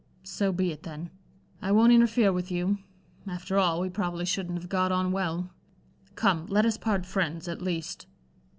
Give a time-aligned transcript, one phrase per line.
[0.23, 1.11] "So be it, then.
[1.61, 2.79] I won't interfere with you.
[3.27, 5.51] After all, we probably shouldn't have got on well.
[6.15, 8.07] Come let us part friends, at least."